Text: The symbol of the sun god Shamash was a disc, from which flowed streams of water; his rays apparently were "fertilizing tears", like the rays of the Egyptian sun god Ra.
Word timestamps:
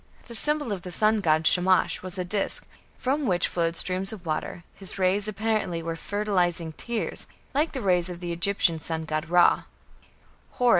The 0.25 0.33
symbol 0.33 0.71
of 0.71 0.81
the 0.81 0.89
sun 0.89 1.19
god 1.19 1.45
Shamash 1.45 2.01
was 2.01 2.17
a 2.17 2.25
disc, 2.25 2.65
from 2.97 3.27
which 3.27 3.47
flowed 3.47 3.75
streams 3.75 4.11
of 4.11 4.25
water; 4.25 4.63
his 4.73 4.97
rays 4.97 5.27
apparently 5.27 5.83
were 5.83 5.95
"fertilizing 5.95 6.71
tears", 6.73 7.27
like 7.53 7.73
the 7.73 7.83
rays 7.83 8.09
of 8.09 8.19
the 8.19 8.31
Egyptian 8.31 8.79
sun 8.79 9.05
god 9.05 9.29
Ra. 9.29 9.65